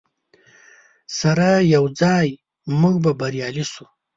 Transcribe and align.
سره 1.19 1.47
یوځای 1.75 2.29
موږ 2.79 2.95
به 3.03 3.11
بریالي 3.19 3.65
شو. 3.71 3.85